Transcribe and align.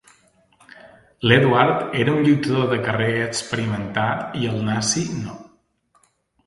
L'Edward 1.31 1.93
era 2.05 2.15
un 2.15 2.25
lluitador 2.29 2.67
de 2.73 2.81
carrer 2.89 3.13
experimentat 3.27 4.43
i 4.43 4.53
el 4.55 4.61
nazi 4.71 5.07
no. 5.21 5.39